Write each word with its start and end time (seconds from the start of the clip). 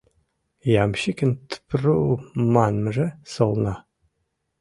Ямщикын 0.83 1.31
тпр-ру! 1.49 1.99
манмыже 2.53 3.07
солна. 3.33 3.75